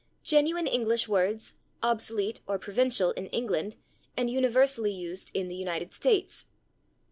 Genuine 0.23 0.65
English 0.65 1.07
words, 1.07 1.53
obsolete 1.83 2.41
or 2.47 2.57
provincial 2.57 3.11
in 3.11 3.27
England, 3.27 3.75
and 4.17 4.31
universally 4.31 4.91
used 4.91 5.29
in 5.35 5.47
the 5.47 5.53
United 5.55 5.93
States. 5.93 6.47